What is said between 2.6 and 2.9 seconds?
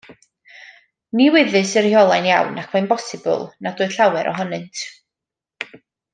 ac mae'n